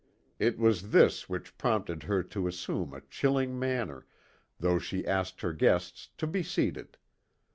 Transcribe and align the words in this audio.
It 0.39 0.57
was 0.57 0.89
this 0.89 1.29
which 1.29 1.59
prompted 1.59 2.01
her 2.01 2.23
to 2.23 2.47
assume 2.47 2.91
a 2.91 3.01
chilling 3.07 3.59
manner, 3.59 4.07
though 4.59 4.79
she 4.79 5.05
asked 5.05 5.41
her 5.41 5.53
guests 5.53 6.09
to 6.17 6.25
be 6.25 6.41
seated. 6.41 6.97